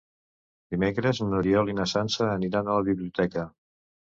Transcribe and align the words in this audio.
Dimecres 0.75 1.19
n'Oriol 1.27 1.71
i 1.73 1.77
na 1.81 1.87
Sança 1.93 2.25
aniran 2.39 2.73
a 2.73 2.79
la 2.81 2.89
biblioteca. 2.89 3.49